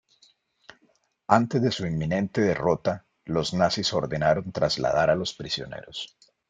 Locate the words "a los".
5.11-5.35